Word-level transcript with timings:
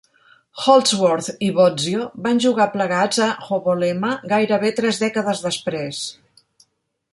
Holdsworth 0.61 1.27
i 1.47 1.49
Bozzio 1.57 2.07
van 2.27 2.41
jugar 2.47 2.67
plegats 2.77 3.21
a 3.27 3.29
HoBoLeMa 3.49 4.11
gairebé 4.35 4.75
tres 4.81 5.05
dècades 5.05 5.45
després. 5.51 6.05